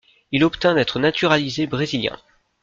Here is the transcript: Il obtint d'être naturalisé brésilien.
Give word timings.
Il 0.31 0.43
obtint 0.43 0.73
d'être 0.73 0.97
naturalisé 0.99 1.67
brésilien. 1.67 2.17